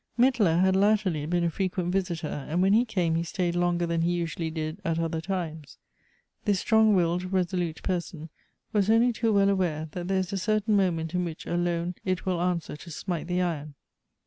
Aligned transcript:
Mittler 0.17 0.59
had 0.61 0.75
latterly 0.75 1.27
been 1.27 1.43
a 1.43 1.51
frequent 1.51 1.91
visitor, 1.91 2.47
and 2.49 2.59
when 2.63 2.73
he 2.73 2.85
came 2.85 3.13
he 3.13 3.21
staid 3.21 3.55
longer 3.55 3.85
than 3.85 4.01
he 4.01 4.09
usually 4.13 4.49
did 4.49 4.79
at 4.83 4.97
other 4.97 5.21
times. 5.21 5.77
This 6.45 6.59
strong 6.59 6.95
willed, 6.95 7.31
resolute 7.31 7.83
person 7.83 8.29
was 8.73 8.89
only 8.89 9.13
too 9.13 9.31
well 9.31 9.45
awai 9.45 9.83
c 9.83 9.89
that 9.91 10.07
there 10.07 10.17
is 10.17 10.33
a 10.33 10.39
certain 10.39 10.75
moment 10.75 11.13
in 11.13 11.23
which 11.23 11.45
alone 11.45 11.93
it 12.03 12.25
will 12.25 12.41
answer 12.41 12.75
to 12.77 12.89
smite 12.89 13.27
the 13.27 13.43
iron. 13.43 13.75